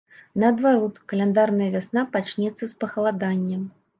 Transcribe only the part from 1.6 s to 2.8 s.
вясна пачнецца з